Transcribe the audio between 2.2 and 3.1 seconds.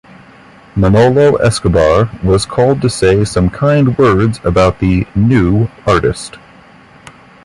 was called to